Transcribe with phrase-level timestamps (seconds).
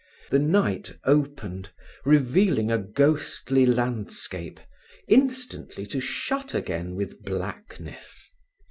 [0.31, 1.69] The night opened,
[2.05, 4.59] revealing a ghostly landscape,
[5.07, 8.27] instantly to shut again with blackness.